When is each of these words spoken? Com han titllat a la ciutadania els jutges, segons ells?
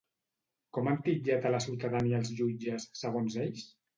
Com 0.77 0.87
han 0.91 0.95
titllat 1.07 1.43
a 1.49 1.51
la 1.57 1.59
ciutadania 1.67 2.21
els 2.23 2.33
jutges, 2.39 2.89
segons 3.05 3.37
ells? 3.47 3.71